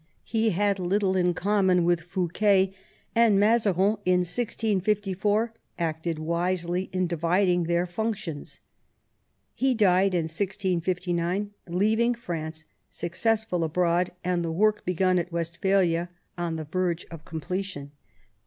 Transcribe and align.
He 0.23 0.49
had 0.49 0.79
little 0.79 1.15
in 1.15 1.35
common 1.35 1.85
with 1.85 2.01
Fouquet, 2.01 2.73
and 3.13 3.39
Mazarin 3.39 3.97
in 4.03 4.21
1654 4.25 5.53
acted 5.77 6.17
wisely 6.17 6.89
in 6.91 7.05
dividing 7.05 7.65
their 7.65 7.85
functions. 7.85 8.61
He 9.53 9.75
died 9.75 10.15
in 10.15 10.23
1659, 10.23 11.51
leaving 11.67 12.15
France 12.15 12.65
successful 12.89 13.63
abroad 13.63 14.09
and 14.23 14.43
the 14.43 14.51
work 14.51 14.83
begun 14.85 15.19
at 15.19 15.31
Westphalia 15.31 16.09
on 16.35 16.55
the 16.55 16.65
verge 16.65 17.05
of 17.11 17.23
completion. 17.23 17.91